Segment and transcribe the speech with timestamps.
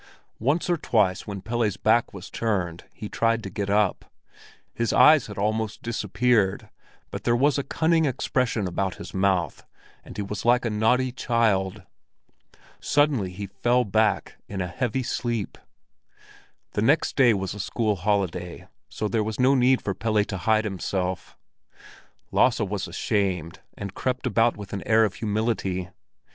[0.39, 4.05] Once or twice when Pelle's back was turned, he tried to get up;
[4.73, 6.71] his eyes had almost disappeared,
[7.11, 9.63] but there was a cunning expression about his mouth,
[10.03, 11.83] and he was like a naughty child.
[12.79, 15.55] Suddenly he fell back in a heavy sleep.
[16.71, 20.37] The next day was a school holiday, so there was no need for Pelle to
[20.37, 21.37] hide himself.
[22.31, 25.89] Lasse was ashamed and crept about with an air of humility.